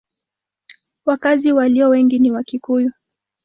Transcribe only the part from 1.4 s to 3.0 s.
walio wengi ni Wakikuyu.